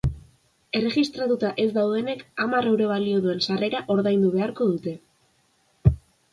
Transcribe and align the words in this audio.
Erregistratuta 0.77 1.51
ez 1.65 1.67
daudenek 1.75 2.25
hamar 2.45 2.71
euro 2.71 2.89
balio 2.93 3.21
duen 3.29 3.45
sarrera 3.49 3.85
ordaindu 3.99 4.35
beharko 4.39 4.71
dute. 4.75 4.99